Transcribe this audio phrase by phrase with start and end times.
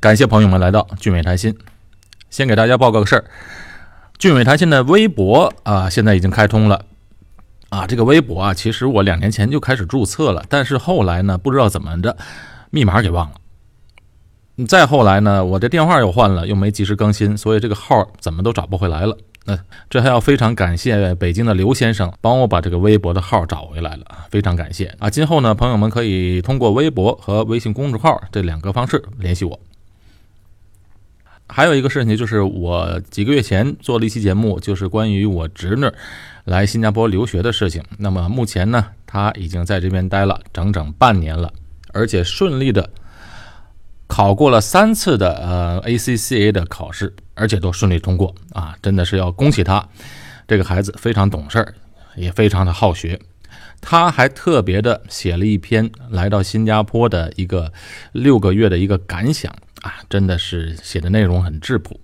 [0.00, 1.56] 感谢朋友们来到俊美谈心。
[2.30, 3.24] 先给大家报告个事儿，
[4.16, 6.84] 俊美谈心的微博啊，现在已经开通了。
[7.70, 12.16] 啊，这个微博啊，其实我两年前就开始注册了，但是后来呢，不知道怎么着，
[12.70, 14.66] 密码给忘了。
[14.68, 19.18] 再后来呢，我这电话又换了，又没及时更新，所以这个号怎么都找不回来了。
[19.46, 19.58] 那
[19.90, 25.10] 这还要非常感谢北京的刘先生帮我把这个微博的号找回来了，非常感谢啊！
[25.10, 29.58] 今后呢，朋友们可以通过微博和微信公众号这两个方式联系我。
[31.48, 35.90] 还有一个事情就是，我几个月前做了一期节目，就是关于我侄女
[36.44, 37.82] 来新加坡留学的事情。
[37.98, 41.52] 那么目前呢，她已经在这边待了整整半年了，
[41.92, 42.90] 而且顺利的
[44.06, 48.76] 考过了三次的呃 ACCA 的考试，而且都顺利通过啊！
[48.82, 49.88] 真的是要恭喜她，
[50.46, 51.74] 这个孩子非常懂事儿，
[52.14, 53.18] 也非常的好学。
[53.80, 57.72] 他还特别的写了一篇来到新加坡的一个
[58.10, 59.54] 六个月的一个感想。
[59.82, 62.00] 啊，真的是写的内容很质朴，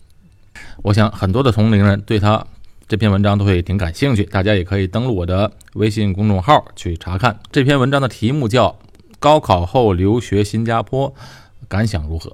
[0.83, 2.47] 我想很多的同龄人对他
[2.87, 4.23] 这篇文章都会挺感兴趣。
[4.25, 8.69] 大家也可以登录我的微信公众号去查看这篇文章的题目叫
[9.19, 11.13] 《高考后留学新加坡
[11.67, 12.31] 感想如何》。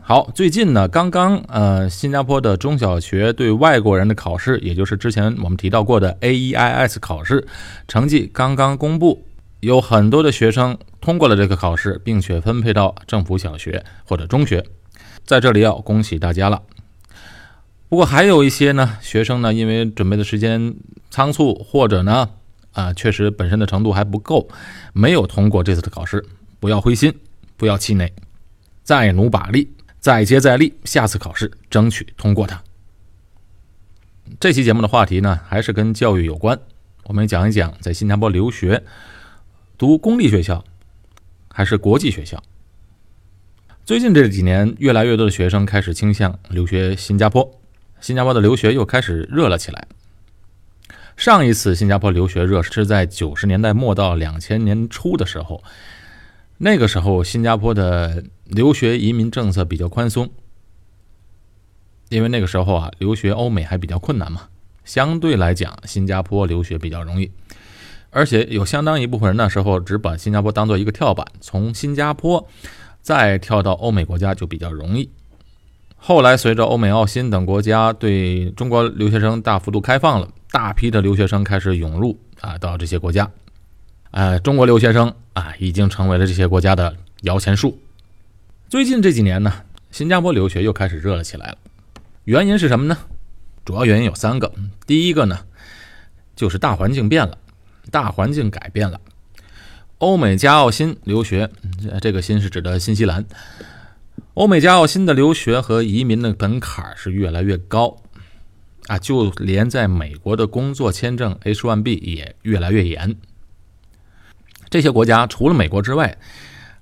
[0.00, 7.44] 好，最近呢，刚刚呃，新加坡的中小学对外国人的考试，也就是之前我们提到过的 AEIS 考试
[7.88, 9.26] 成绩刚刚公布。
[9.64, 14.62] 有很多的学生通过了这个考试，并且分配到政府小学或者中学，
[15.24, 16.62] 在这里要恭喜大家了。
[17.88, 20.74] 不过还有一些呢，学生呢，因为准备的时间
[21.10, 22.28] 仓促，或者呢，
[22.72, 24.48] 啊，确实本身的程度还不够，
[24.92, 26.22] 没有通过这次的考试。
[26.60, 27.14] 不要灰心，
[27.56, 28.12] 不要气馁，
[28.82, 32.62] 再努把力，再接再厉，下次考试争取通过它。
[34.38, 36.58] 这期节目的话题呢，还是跟教育有关，
[37.04, 38.82] 我们讲一讲在新加坡留学。
[39.84, 40.64] 读公立学校
[41.50, 42.42] 还是国际学校？
[43.84, 47.60] 最近这几年，越来越多的学生开始倾向留学新加坡，
[48.00, 49.86] 新加坡的留学又开始热了起来。
[51.18, 55.62] 上一次新加坡留学热是在九十年代末到两千年初的时候，
[56.56, 60.30] 那个时候新加坡的留学移民政策比较宽松，
[62.08, 64.48] 因为那个时候啊，留学欧美还比较困难嘛，
[64.82, 67.30] 相对来讲，新加坡留学比较容易。
[68.14, 72.48] 而且有相当一部分人那时候只把新加坡当做一个跳板，从新加坡
[73.02, 75.10] 再跳到欧美国家就比较容易。
[75.96, 83.28] 后来随着欧美、澳新等国家对中国留学生大幅度开放了，大批的留学生开始涌入啊，到这些国家。
[84.12, 87.80] 呃，中国留学生啊，已经成为了这些国家的摇钱树。
[88.68, 89.52] 最近这几年呢，
[89.90, 91.58] 新加坡留学又开始热了起来了。
[92.24, 92.96] 原因是什么呢？
[93.64, 94.52] 主要原因有三个。
[94.86, 95.40] 第一个呢，
[96.36, 97.38] 就是大环境变了。
[97.90, 99.00] 大环境改变了，
[99.98, 101.50] 欧美加澳新留学，
[102.00, 103.24] 这个“新”是指的新西兰。
[104.34, 107.96] 欧美加澳新的留学和移民的门槛是越来越高
[108.88, 113.14] 啊，就连在美国的工作签证 H1B 也越来越严。
[114.68, 116.18] 这些国家除了美国之外，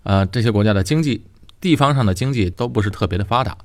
[0.04, 1.26] 呃，这些国家的经济
[1.60, 3.58] 地方上的经济都不是特别的发达，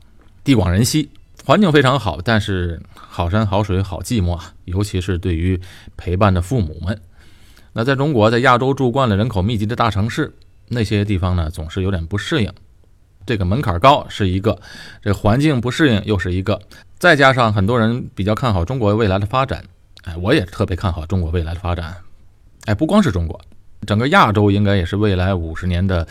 [0.43, 1.09] 地广人稀，
[1.45, 5.59] 环境非常好，但是好山好水好寂寞啊，尤其是对于
[5.95, 6.99] 陪伴的父母们。
[7.77, 10.33] 那在中国，在亚洲住惯了人口密集的大城市，
[10.67, 12.51] 那些地方呢，总是有点不适应。
[13.23, 14.59] 这个门槛高是一个，
[14.99, 16.59] 这环境不适应又是一个，
[16.97, 19.63] 再加上很多人比较看好中国未来的发展，
[20.05, 21.95] 哎，我也特别看好中国未来的发展。
[22.65, 23.39] 哎，不光是中国，
[23.85, 26.07] 整个亚洲应该也是未来五十年的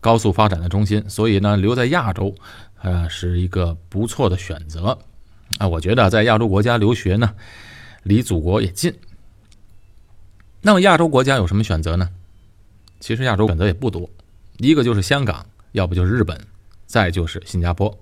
[0.00, 1.04] 高速发展的中心。
[1.06, 2.34] 所以呢，留在亚洲，
[2.80, 4.96] 呃，是一个不错的选择。
[5.58, 7.30] 啊，我觉得在亚洲国家留学呢，
[8.04, 8.94] 离祖国也近。
[10.62, 12.10] 那么亚洲国家有什么选择呢？
[13.00, 14.10] 其实亚洲选择也不多，
[14.58, 16.38] 一个就是香港，要不就是日本，
[16.84, 17.98] 再就是新加坡。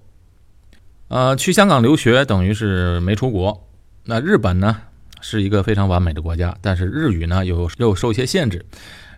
[1.06, 3.64] 呃，去香港留学等于是没出国。
[4.04, 4.76] 那日本呢，
[5.20, 8.66] 是一个非常完美的国家，但是日语呢又又受一些限制。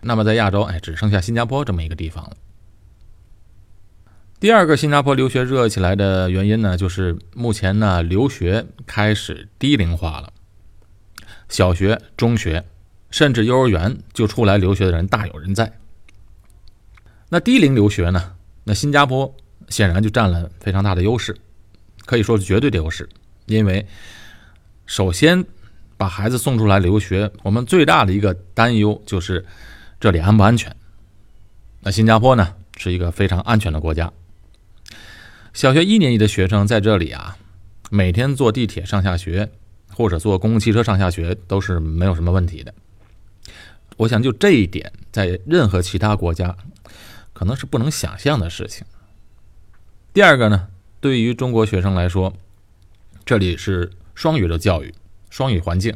[0.01, 2.37] 那么在亚洲，哎，只剩下新加坡这么一个地方了。
[4.39, 10.31] 第二个新加坡留学热起来的原因呢，就是目前呢留学开始低龄化了，
[11.49, 12.65] 小学、中学。
[13.11, 15.71] 甚至幼儿园就出来留学的人大有人在。
[17.29, 18.33] 那低龄留学呢？
[18.63, 19.33] 那新加坡
[19.69, 21.35] 显然就占了非常大的优势，
[22.05, 23.07] 可以说是绝对的优势。
[23.45, 23.85] 因为
[24.85, 25.43] 首先
[25.97, 29.45] 把孩子送出来留学，我们最大的一个担忧就是
[29.99, 30.75] 这里安不安全。
[31.81, 34.11] 那新加坡呢是一个非常安全的国家。
[35.53, 37.37] 小学一年级的学生在这里啊，
[37.89, 39.49] 每天坐地铁上下学，
[39.89, 42.73] 或者坐公共汽车上下学都是没有什么问题的。
[44.01, 46.57] 我想，就这一点，在任何其他国家，
[47.33, 48.83] 可能是不能想象的事情。
[50.11, 50.69] 第二个呢，
[50.99, 52.33] 对于中国学生来说，
[53.23, 54.91] 这里是双语的教育，
[55.29, 55.95] 双语环境，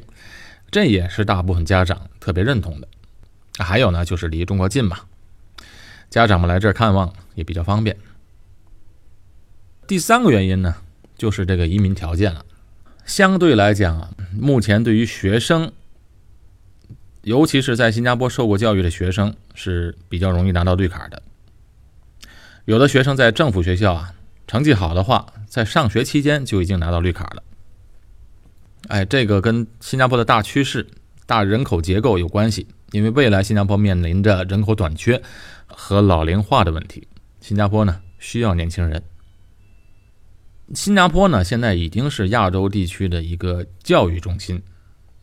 [0.69, 2.87] 这也是大部分家长特别认同的。
[3.57, 4.99] 还有呢，就是离中国近嘛，
[6.11, 7.97] 家长们来这儿看望也比较方便。
[9.87, 10.75] 第三个原因呢，
[11.17, 12.45] 就是这个移民条件了。
[13.03, 15.71] 相对来讲，目前对于学生，
[17.25, 21.23] 尤其是在新加坡受过教育的学生，是比较容易拿到绿卡的。
[22.65, 24.13] 有的学生在政府学校啊，
[24.45, 27.43] 成绩好的话，在上学期间就已经拿到绿卡了。
[28.89, 30.85] 哎，这个跟新加坡的大趋势、
[31.25, 32.67] 大人口结构有关系。
[32.91, 35.19] 因为未来新加坡面临着人口短缺
[35.65, 37.07] 和老龄化的问题，
[37.41, 39.01] 新加坡呢需要年轻人。
[40.75, 44.61] 新加坡呢现在已经是亚洲地区的一个教育中心。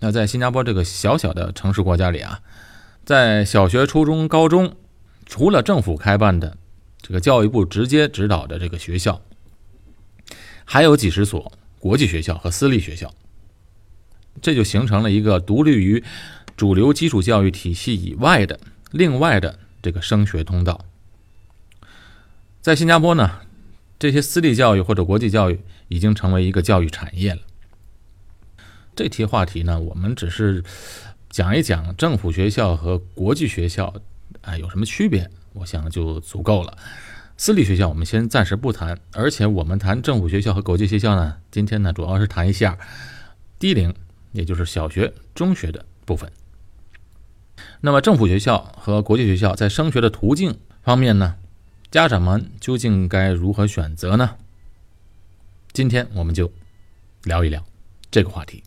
[0.02, 2.40] 那在新加坡这个小小的城市国家里啊，
[3.04, 4.75] 在小学、初中、高中，
[5.26, 6.58] 除了政府开办的。
[7.00, 9.20] 这个教育部直接指导的这个学校，
[10.64, 13.12] 还有几十所国际学校和私立学校，
[14.40, 16.02] 这就形成了一个独立于
[16.56, 18.58] 主流基础教育体系以外的
[18.90, 20.84] 另外的这个升学通道。
[22.60, 23.40] 在新加坡呢，
[23.99, 27.40] 这些私立教育或者国际教育已经成为一个教育产业了。
[28.94, 30.62] 这题话题呢，我们只是
[31.30, 33.94] 讲一讲政府学校和国际学校
[34.42, 35.30] 啊有什么区别。
[35.54, 36.78] 我想就足够了。
[37.36, 42.78] 私立学校我们先暂时不谈，而且我们谈政府学校和国际学校呢，今天呢主要是谈一下
[43.58, 43.94] 低龄，
[44.32, 46.30] 也就是小学、中学的部分。
[47.80, 51.36] 那么政府学校和国际学校在升学的途径方面呢，
[51.90, 54.36] 家长们究竟该如何选择呢？
[55.72, 56.50] 今天我们就
[57.24, 57.62] 聊一聊
[58.10, 58.62] 这个话题。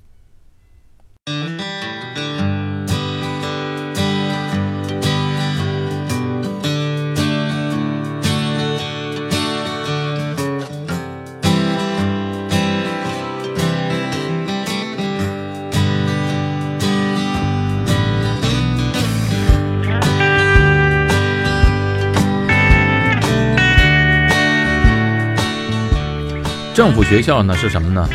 [26.75, 28.09] 政府学校呢是什么呢？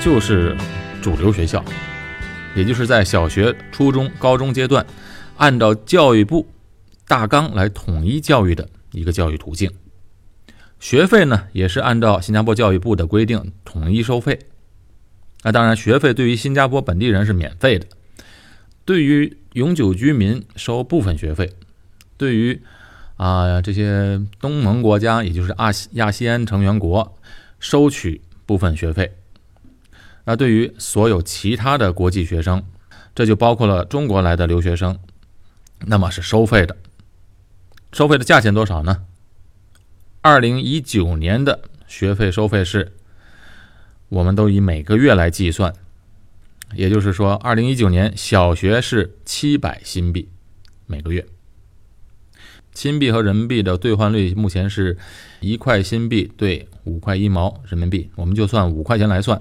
[0.00, 0.56] 就是
[1.02, 1.62] 主流学校，
[2.54, 4.86] 也就是在小学、初中、高中阶段，
[5.36, 6.46] 按照教育部
[7.06, 9.70] 大纲来统一教育的一个教育途径。
[10.80, 14.38] 学费呢也是按照新加坡教育部的规定统一收费。
[15.42, 17.86] 那当然，学费对于新加坡本地人是免费的，
[18.84, 21.52] 对于永久居民收部分学费，
[22.16, 22.60] 对于
[23.16, 27.14] 啊这些东盟国家，也就是亚亚细安成员国。
[27.60, 29.16] 收取部分学费，
[30.28, 32.62] 那对于所有其他的国际学生，
[33.14, 34.98] 这就包括了中国来的留学生，
[35.86, 36.76] 那么是收费的。
[37.94, 39.04] 收费的价钱多少呢？
[40.20, 42.92] 二零一九年的学费收费是，
[44.10, 45.72] 我们都以每个月来计算，
[46.74, 50.28] 也就是说，二零一九年小学是七百新币
[50.84, 51.24] 每个月。
[52.74, 54.98] 新币和人民币的兑换率目前是
[55.40, 59.40] 一块新币兑五块一毛人民币，我们就算五块钱来算，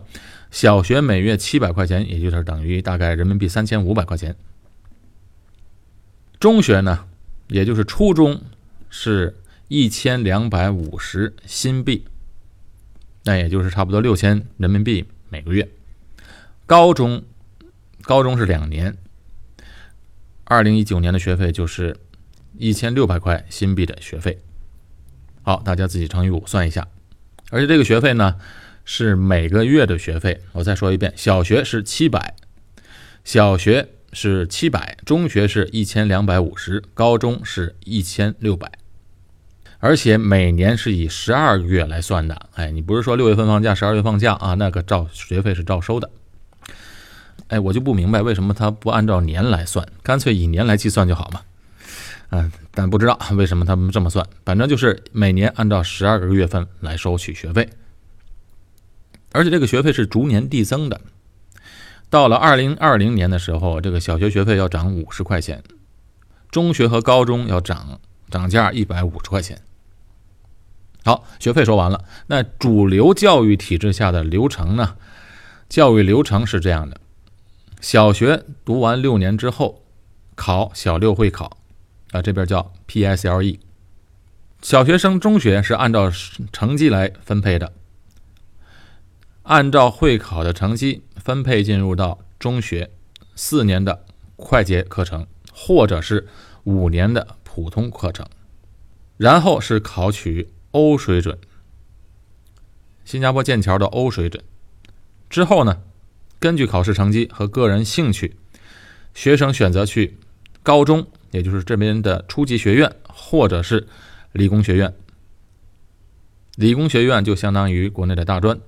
[0.51, 4.35] 小学每月七百块钱，也就是等于大概人民币三千五百块钱。
[6.39, 7.05] 中学呢，
[7.47, 8.41] 也就是初中
[8.89, 9.35] 是
[9.67, 12.05] 一千两百五十新币，
[13.23, 15.69] 那也就是差不多六千人民币每个月。
[16.65, 17.23] 高中，
[18.01, 18.97] 高中是两年，
[20.43, 21.97] 二零一九年的学费就是。
[22.59, 24.39] 一千六百块新币的学费，
[25.43, 26.87] 好，大家自己乘以五算一下。
[27.51, 28.35] 而且这个学费呢
[28.89, 30.39] 是每个月的学费。
[30.53, 32.35] 我再说一遍，小学是七百，
[33.25, 38.71] 小学是七百，中学是一千两百五十，高中是一千六百。
[39.79, 42.47] 而且每年是以十二个月来算的。
[42.55, 44.53] 哎，你不是说六月份放假，十二月放假啊？
[44.53, 46.09] 那个照学费是照收的。
[47.49, 51.41] 哎，我就不明白为什么他不按照年来算，干脆以年来计算就好嘛。
[52.29, 57.69] 嗯，但不知道为什么他们这么算，反正就是每年按照十二个月份来收取学费，
[59.31, 61.01] 而且这个学费是逐年递增的。
[62.09, 65.63] 到了二零二零年的时候，这个小学学费要涨五十块钱，
[66.49, 69.61] 中学和高中要涨涨价一百五十块钱。
[71.03, 74.95] 好，学费说完了，那主流教育体制下的流程呢？
[75.69, 76.99] 教育流程是这样的：
[77.81, 79.83] 小学读完六年之后，
[80.35, 81.57] 考小六会考。
[82.13, 83.59] 啊，这边叫 PSLE，
[84.61, 86.09] 小学生中学是按照
[86.53, 87.73] 成绩来分配的，
[89.47, 92.91] 按照会考的成绩分配进入到中学
[93.33, 94.03] 四年的
[94.35, 96.27] 快捷课程，或者是
[96.65, 98.27] 五年的普通课程，
[99.15, 101.39] 然后是考取欧水准
[103.05, 104.43] 新加坡剑桥的 O 水准。
[105.29, 105.81] 之后呢，
[106.39, 108.35] 根据考试成绩和个人兴趣，
[109.13, 110.17] 学生选择去
[110.61, 113.87] 高中，也就是这边的初级学院，或者是
[114.33, 114.93] 理工学院。
[116.57, 118.59] 理工学院就相当于国内的大专。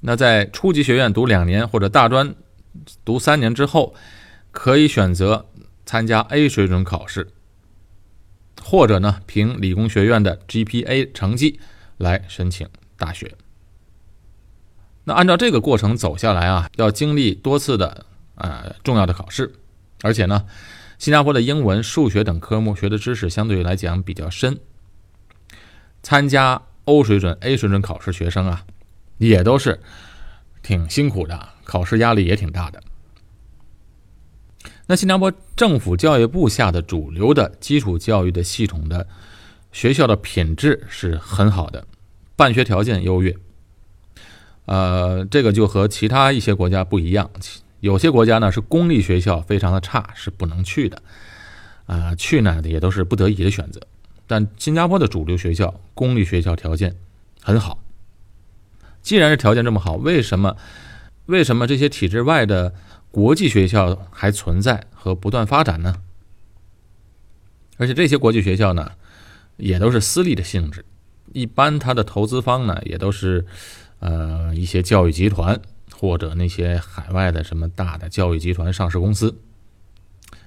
[0.00, 2.34] 那在初级学院读两年或者大专
[3.04, 3.94] 读三年之后，
[4.50, 5.46] 可以选择
[5.84, 7.28] 参加 A 水准考试，
[8.62, 11.60] 或者呢凭理工学院的 GPA 成绩
[11.98, 12.66] 来申请
[12.96, 13.34] 大学。
[15.04, 19.52] 那按照这个过程走下来啊，要经历多次的呃重要的考试，
[20.02, 20.46] 而且呢，
[20.98, 24.58] 新加坡的英文、数学等科目学的知识相对来讲比较深。
[26.02, 28.64] 参加 O 水准、A 水准考试学生啊。
[29.28, 29.78] 也都是
[30.62, 32.82] 挺辛苦的，考试压力也挺大的。
[34.86, 39.06] 那新加坡政府教育部下的主流的基础教育的系统的
[39.70, 41.86] 学校的品质是很好的，
[42.34, 43.36] 办学条件优越。
[44.64, 47.30] 呃，这个就和其他一些国家不一样，
[47.80, 51.02] 有些国家呢是公立学校非常的差，是不能去的。
[51.86, 53.80] 啊，去呢也都是不得已的选择。
[54.26, 56.96] 但新加坡的主流学校公立学校条件
[57.42, 57.78] 很好。
[59.02, 60.56] 既然是条件这么好，为什么
[61.26, 62.74] 为什么这些体制外的
[63.10, 65.96] 国际学校还存在和不断发展呢？
[67.76, 68.92] 而且这些国际学校呢，
[69.56, 70.84] 也都是私立的性质，
[71.32, 73.46] 一般它的投资方呢，也都是
[74.00, 75.58] 呃一些教育集团
[75.92, 79.38] 或者那些海外的什么大的教育集团上市公司。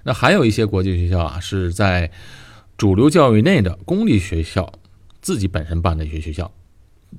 [0.03, 2.11] 那还有一些国际学校啊，是在
[2.77, 4.71] 主流教育内的公立学校
[5.21, 6.51] 自己本身办的一些学校。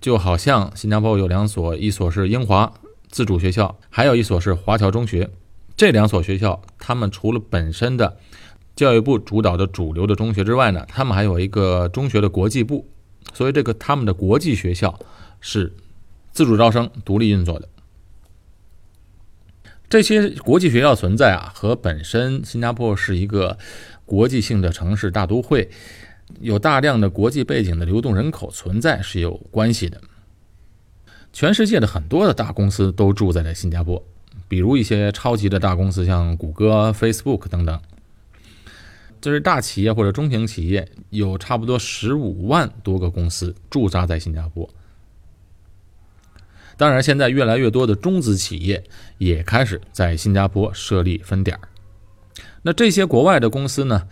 [0.01, 2.73] 就好像新加坡有两所，一所是英华
[3.09, 5.31] 自主学校，还有一所是华侨中学。
[5.77, 8.17] 这两所学校，他们除了本身的
[8.77, 12.87] 教育部主导的主流的中学之外呢，他们还有一个中学的国际部，
[13.33, 14.99] 所以这个他们的国际学校
[15.41, 15.73] 是
[16.33, 17.69] 自主招生、独立运作的。
[19.89, 23.59] 这些国际学校存在啊，和本身新加坡是一个
[24.05, 25.71] 国际性的城市大都会。
[26.41, 30.01] 有大量的国际背景的流动人口存在是有关系的。
[31.33, 34.05] 全世界的很多的大公司都住在了新加坡，
[34.47, 37.81] 比如一些超级的大公司，像谷歌、Facebook 等等。
[39.21, 44.69] 这是大企业或者中型企业，有差不多十五万多个公司驻扎在新加坡。
[46.77, 48.85] 当然，现在越来越多的中资企业
[49.19, 51.69] 也开始在新加坡设立分点儿
[52.63, 54.09] 那这些国外的公司呢？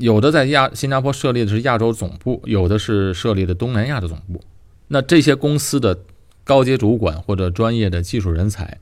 [0.00, 4.42] 有的在亚新加坡设立的是亚洲总部，有的是设立的东南亚的总部。
[4.88, 5.96] 那这些公司的
[6.42, 8.78] 高阶主管或者专业的技术人才，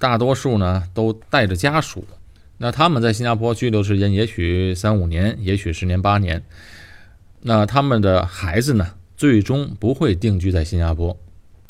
[0.00, 2.04] 大多数呢都带着家属。
[2.58, 6.42] 那他们在新加坡居留时间也许三五年，也许十年八年。
[7.42, 11.16] 那他们的孩子呢，最终不会定居在新加坡，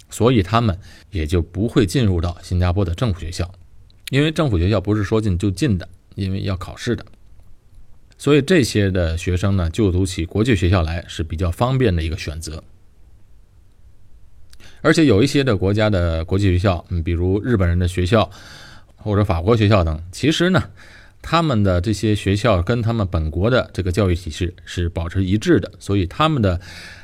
[0.09, 0.79] 所以他们
[1.11, 3.53] 也就不会进入到新加坡的政府学校，
[4.09, 7.05] 因为政府学校不是说进就进的，因为要考试的。
[8.23, 12.63] 所以这些的学生呢，就读起国际学校来是比较方便的一个选择。
[14.81, 18.31] 而且有一些的国家的国际学校，嗯，比如日本人的学校
[18.95, 20.71] 或者法国学校等，其实呢，
[21.21, 26.61] 他们的这些学校跟他们本国的这个教育体系是保持一致的，所以他们的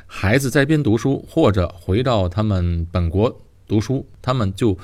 [0.07, 4.77] 孩子在边读书或者回到他们本国读书，他们就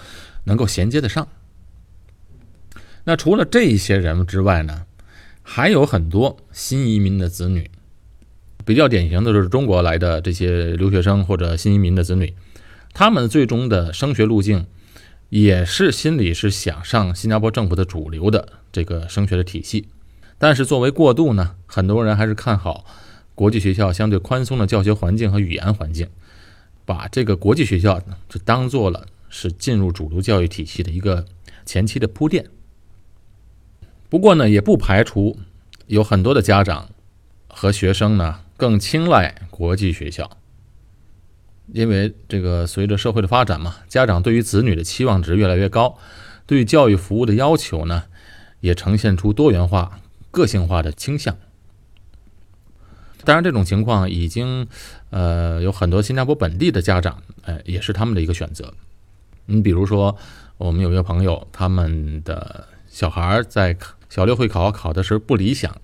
[0.44, 1.26] 能够衔接得上。
[3.06, 4.86] 那除了这一些人之外呢？
[5.48, 7.70] 还有很多新移民的子女，
[8.66, 12.34] 比较典型的就是中国来的这些留学生或者新移民的子女，
[12.94, 14.66] 他们最终的升学路径
[15.30, 19.88] 也是心里是想上新加坡政府的主流的这个升学的体系，
[20.40, 22.84] 但是作为过渡呢，很多人还是看好
[23.36, 26.10] 国际学校相对宽松的教学环境和语言环境，
[26.86, 31.24] 把这个国际学校就当做了是进入主流教育体系的一个
[31.66, 32.48] 前期的铺垫。
[34.16, 35.38] 不过呢，也不排除
[35.88, 36.88] 有很多的家长
[37.50, 40.38] 和学生呢更青睐国际学校，
[41.74, 45.98] 因为这个随着社会的发展嘛，家长对于子女的期望值越来越高，
[46.46, 48.06] 对教育服务的要求呢
[48.62, 50.00] 也呈现出多元化、
[50.32, 51.36] 个性化的倾向。
[53.26, 54.66] 当然，这种情况已经
[55.10, 58.74] 呃有很多新加坡本地的家长，呃也是他们的一个选择。
[59.48, 60.18] 你比如说，
[60.58, 63.76] 我们有一个朋友，他们的小孩在。
[64.10, 65.82] 小六会考考的时候不理想，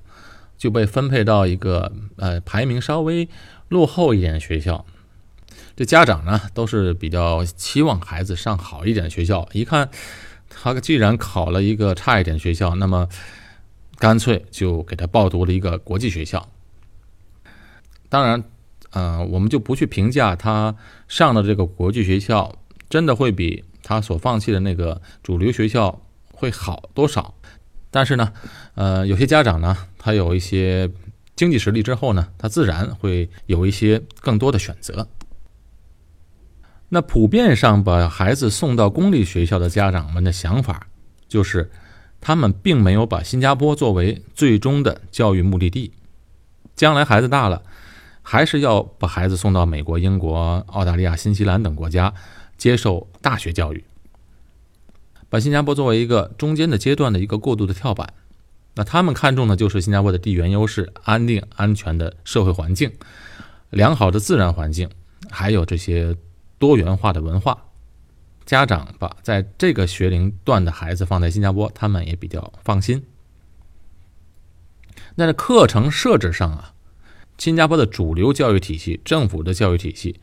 [0.57, 3.27] 就被分配到一个呃排名稍微
[3.69, 4.85] 落后一点的学校。
[5.75, 9.47] 这家长呢都是比较期望孩子上好一点的学校。
[9.53, 9.89] 一看
[10.49, 13.07] 他既然考了一个差一点学校，那么
[13.97, 16.47] 干脆就给他报读了一个国际学校。
[18.09, 18.43] 当然，
[18.91, 20.75] 呃，我们就不去评价他
[21.07, 22.53] 上的这个国际学校
[22.89, 26.01] 真的会比他所放弃的那个主流学校
[26.33, 27.33] 会好多少。
[27.91, 28.33] 但是呢，
[28.73, 30.89] 呃，有些家长呢，他有一些
[31.35, 35.07] 经济实力之后呢，他自然会有一些更多的选择。
[36.89, 40.87] 那普遍上把孩子送到公立学校的家长们的想法，
[41.27, 41.69] 就是
[42.19, 45.93] 他们并没有把新加坡作为最终的教育目的地。
[46.75, 47.61] 将来孩子大了，
[48.21, 52.13] 还是要把孩子送到美国、英国、澳大利亚、新西兰等国家
[52.57, 53.83] 接受大学教育，
[55.31, 58.13] 把新加坡作为一个中间的阶段的一个过渡的跳板。
[58.75, 62.91] 那他们看重的就是新加坡的地缘优势、安定、安全的社会环境、
[63.71, 64.87] 良好的自然环境，
[65.31, 66.15] 还有这些。
[66.61, 67.57] 多元化的文化，
[68.45, 73.03] 家长把在这个学龄段的孩子放在新加坡，他们也比较放心。
[75.15, 76.75] 那在课程设置上啊，
[77.39, 80.19] 新加坡的主流教育体系、政府的教育体系，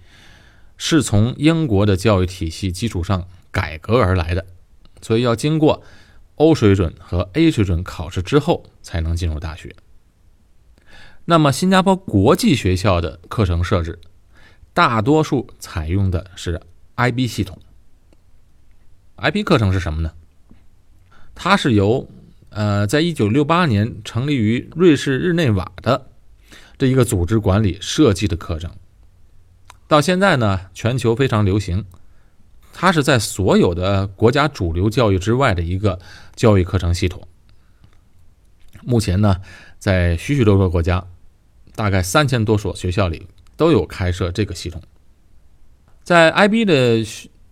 [0.77, 4.47] 是从英国的教育体系基础上改革而来的，
[5.01, 5.83] 所以要经过
[6.37, 9.75] O 水准和 A 水准考试之后才能进入大学。
[11.25, 13.99] 那么，新加坡国际学校的课程设置。
[14.73, 16.61] 大多数采用的是
[16.97, 17.59] IB 系统。
[19.17, 20.13] IB 课程是什么呢？
[21.35, 22.09] 它是由
[22.51, 26.11] 呃，在一九六八年成立于瑞士日内瓦的
[26.79, 28.71] 这一个组织管理设计的课程。
[29.89, 31.85] 到现在呢，全球非常流行。
[32.73, 35.99] 它是在所有的国家主流教育之外的一个
[36.35, 37.27] 教育课程系统。
[38.83, 39.37] 目前呢，
[39.79, 41.07] 在许许多多国家，
[41.75, 43.27] 大概三千多所学校里。
[43.59, 44.81] 都有开设这个系统，
[46.05, 47.03] 在 IB 的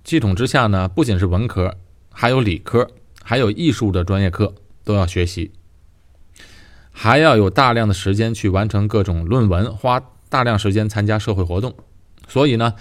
[0.04, 1.76] 系统之下呢，不仅是文科，
[2.12, 2.88] 还有理科，
[3.24, 4.54] 还有艺术的专业课
[4.84, 5.50] 都要学习，
[6.92, 11.74] 还要有大量的时间去完成各种论文，花大量时间参加社会活动。
[12.28, 12.74] 所以呢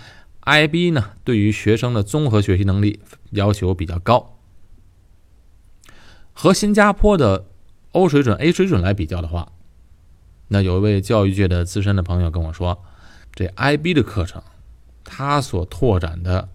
[0.46, 3.00] ，IB 呢对于学生的综合学习能力
[3.32, 4.40] 要求比较高。
[6.34, 7.46] 和新加坡的
[7.92, 9.52] O 水准、A 水准来比较的话，
[10.48, 12.84] 那有一位教育界的资深的朋友跟我说。
[13.38, 14.42] 这 IB 的课程，
[15.04, 16.48] 它所拓展的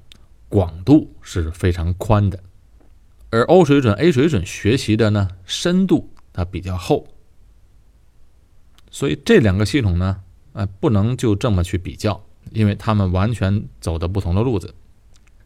[0.49, 2.43] 广度是非常宽的，
[3.29, 7.09] 而 O 水准、A 水准学习的呢深度它比较厚，
[8.91, 10.23] 所以这两个系统呢，
[10.55, 14.75] 呃，不能就这么去比较，因为他们完全走的不同的路子。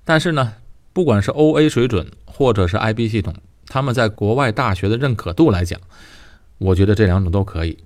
[0.04, 0.54] 但是呢，
[0.92, 3.34] 不管是 OA 水准或者是 IB 系统，
[3.66, 5.80] 他们在国外大学的认可度来讲，
[6.58, 7.78] 我觉得这两种都可以。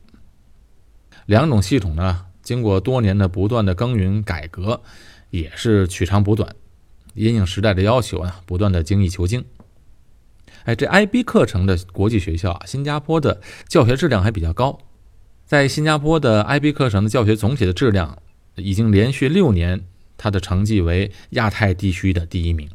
[1.26, 2.24] 两种系统呢。
[2.40, 4.80] 经过多年的不断的耕耘改革，
[5.28, 6.56] 也是取长补短，
[7.12, 9.44] 因应时代的要求啊，不断的精益求精。
[10.64, 14.78] 哎，这 IB 课程的国际学校啊，新加坡的教学质量还比较高，
[15.44, 18.16] 在新加坡的 IB 课程的教学总体的质量，
[18.60, 19.84] 已经连续六年，
[20.16, 22.68] 他的成绩为亚太地区的第一名。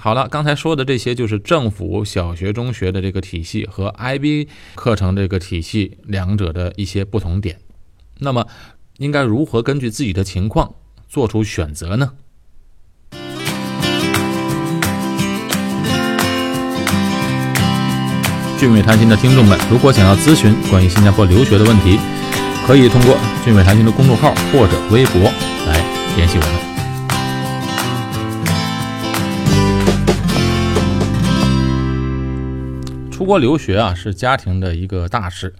[0.00, 4.46] 好了，刚才说的这些就是政府小学、中学的这个体系和 IB
[4.76, 7.58] 课程这个体系两者的一些不同点。
[8.18, 8.46] 那么，
[8.98, 10.74] 应该如何根据自己的情况
[11.08, 12.12] 做出选择呢？
[18.58, 21.98] 俊美谈心的听众们，如果想要咨询关于新加坡留学的问题，
[22.68, 25.80] 可以通过俊伟财经的公众号或者微博来
[26.16, 26.52] 联系我们。
[33.10, 35.54] 出国留学啊，是家庭的一个大事，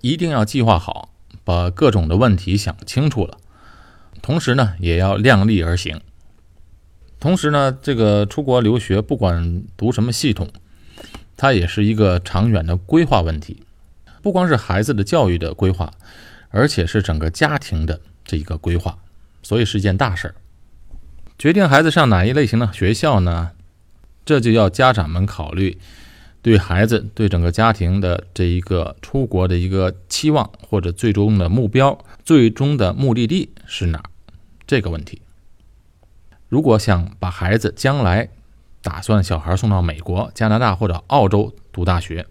[0.00, 1.10] 一定要计划好，
[1.44, 3.36] 把各种的问题想清楚了。
[4.22, 6.00] 同时呢，也要量力而行。
[7.18, 10.48] 同时呢，这个出国留学，不管读什么系统，
[11.36, 13.62] 它也是一个长远的规划问题。
[14.22, 15.92] 不光是孩子的教育的规划，
[16.50, 18.98] 而且是整个家庭的这一个规划，
[19.42, 20.34] 所以是一件大事儿。
[21.38, 23.52] 决定孩子上哪一类型的学校呢？
[24.26, 25.78] 这就要家长们考虑。
[26.42, 34.02] 对孩子、对整个家庭的这一个出国的一个期望，或者最终的目标、最终的目的地是哪？
[34.66, 35.20] 这个问题，
[36.48, 38.30] 如果想把孩子将来
[38.80, 42.26] 打算小孩送到美国、加拿大或者澳洲读大学，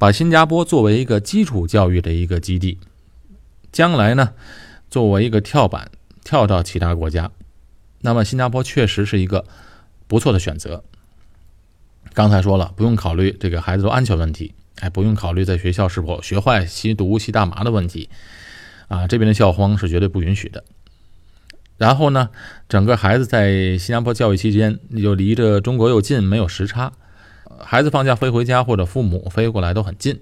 [0.00, 2.78] 把新加坡作为一个基础教育的一个基地，
[3.70, 4.32] 将来呢
[4.88, 5.90] 作为一个跳板
[6.24, 7.30] 跳到其他国家，
[8.00, 9.44] 那么新加坡确实是一个
[10.06, 10.82] 不错的选择。
[12.14, 18.08] 刚才说了，不用考虑这个孩子的安全问题，哎，不用考虑在学校是否学坏、吸毒、吸大麻的问题，
[18.88, 20.64] 啊，这边的校荒是绝对不允许的。
[21.76, 22.30] 然后呢，
[22.70, 26.90] 整个孩子在新加坡教育期间又离着中国又近，没有时差，
[27.64, 30.20] 孩子放假飞回家或者父母飞过来都很近。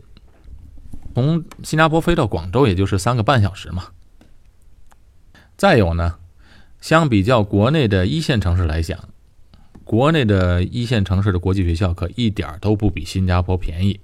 [1.14, 3.88] 从新加坡飞到广州也就是三个半小时嘛。
[5.56, 6.16] 再有呢，
[6.80, 9.08] 相比较国内的一线城市来讲，
[9.82, 13.98] 国内的一线城市的国际学校可一点都不比新加坡便宜。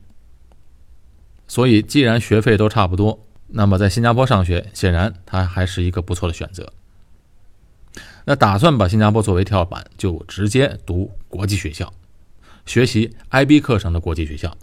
[1.47, 6.73] 所以，既然学费都差不多，那么在新加坡上学，显然它还是一个不错的选择。
[8.25, 11.93] 那打算把新加坡作为跳板，就直接读国际学校，
[12.67, 14.57] 学习 IB 课程的国际学校，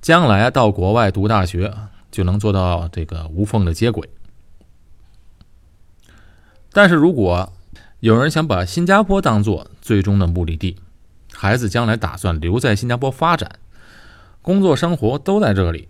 [0.00, 1.74] 将来到国外读大学
[2.10, 4.08] 就能做到这个无缝的接轨。
[6.72, 7.52] 但是如果
[8.00, 10.76] 有人想把新加坡当做最终的目的地，
[11.32, 13.58] 孩子将来打算留在新加坡发展，
[14.42, 15.88] 工作生活都在这里。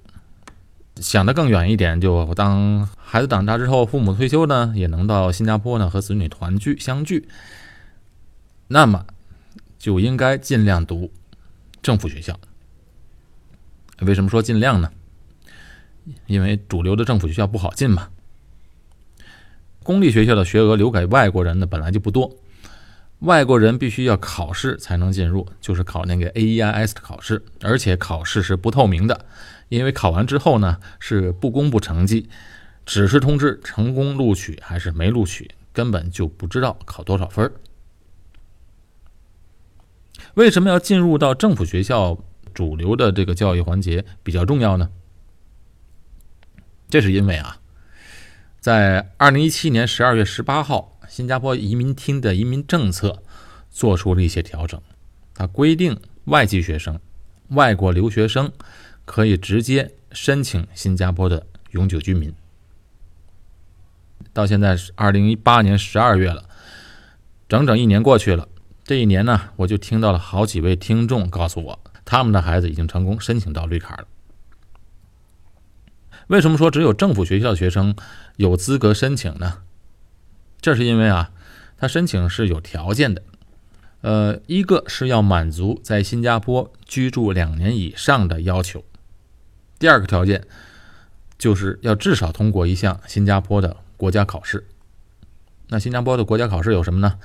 [0.96, 7.28] 想得更远一点，就当孩子长大之后，父母退休呢，也能到新加坡呢和子女团聚相聚。
[8.68, 9.04] 那么，
[9.76, 11.10] 就应该尽量读
[11.84, 12.40] 政府学校。
[14.00, 14.90] 为什么说尽量呢？
[16.26, 18.08] 因为主流的政府学校不好进嘛。
[19.82, 22.34] 公立学校的学额留给外国人的本来就不多，
[23.18, 29.26] 外国人必须要考试才能进入，就是考那个 AEIS 的考试，而且考试是不透明的。
[29.68, 32.30] 因为考完之后呢，是不公布成绩，
[32.86, 37.52] 只是通知成功录取还是没录取，根本就不知道考多少分儿
[40.34, 42.18] 为什么要进入到政府学校
[42.52, 44.90] 主流的这个教育环节比较重要呢？
[46.88, 47.58] 这是因为啊，
[48.60, 53.22] 在二零一七年十二月十八号，新加坡移民厅的移民政策
[53.70, 54.80] 做出了一些调整，
[55.34, 57.00] 它规定外籍学生、
[57.48, 58.52] 外国留学生。
[59.06, 62.34] 可以直接申请新加坡的永久居民。
[64.32, 66.48] 到现在是二零一八年十二月了，
[67.46, 68.48] 整整一年过去了。
[68.84, 74.06] 这一年呢，我就听到了好几位听众告诉我，他们的孩子已经成功申请到绿卡了。
[76.26, 77.96] 为什么说只有政府学校的学生
[78.36, 79.62] 有资格申请呢？
[80.60, 81.30] 这是因为啊，
[81.78, 83.22] 他申请是有条件的。
[84.02, 88.84] 呃，一个是要满足在新加坡居住两年以上的要求。
[89.78, 90.46] 第二个条件
[91.38, 94.66] 就是要至少通过一项新加坡的国家考试。
[95.68, 97.18] 那新加坡的国家考试有什么呢？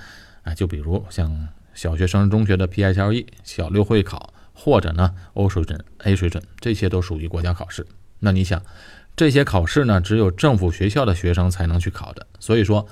[0.44, 7.86] 啊，就比如像小学生、中学的 PSLE、小六会考，或者呢 O 水准、A 水准，这些都属于国家考试。
[8.20, 8.62] 那你想，
[9.16, 12.28] 这些考试呢，只有政府学校的学生才能去考的。
[12.40, 12.88] 所以说，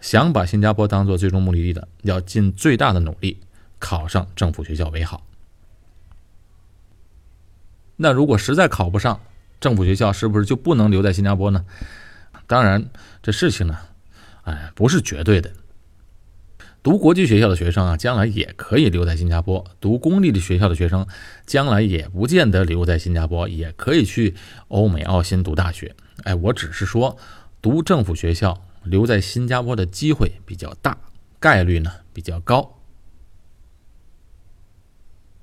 [0.00, 3.40] 想把新加坡当做最终目的地的，要尽最大的努力
[3.78, 5.24] 考上政府学校为好。
[7.96, 9.20] 那如果实在考不上
[9.60, 11.64] 政府学校，是不是就不能留在新加坡呢？
[12.46, 12.88] 当然，
[13.22, 13.78] 这事情呢，
[14.44, 15.50] 哎，不是绝对的。
[16.88, 21.06] 读国际学校的学生啊，将来也可以留在新加坡；读公立的学校的学生，
[21.44, 24.34] 将来也不见得留在新加坡，也可以去
[24.68, 25.94] 欧美澳新读大学。
[26.22, 27.18] 哎，我只是说，
[27.60, 30.96] 读政府学校留在新加坡的机会比较大，
[31.38, 32.78] 概率呢比较高。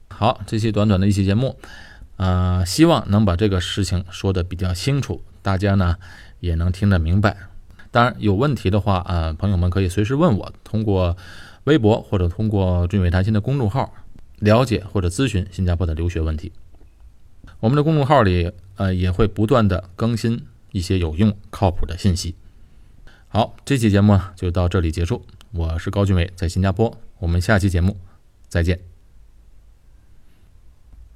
[0.09, 1.59] 好，这期短短的一期节目。
[2.17, 5.97] 呃，希望能把这个事情说的比较清楚，大家呢
[6.39, 7.37] 也能听得明白。
[7.95, 11.15] 当然有问题的话，啊，朋友们可以随时问我，通过
[11.63, 13.93] 微博或者通过“俊伟谈心”的公众号
[14.39, 16.51] 了解或者咨询新加坡的留学问题。
[17.61, 22.35] 我们的公众号里，呃，也会不断的更新一些有用、靠谱的信息。
[23.29, 25.21] 好，这期节目就到这里结束。
[25.53, 27.95] 我是高俊伟，在新加坡，我们下期节目
[28.49, 28.94] 再见。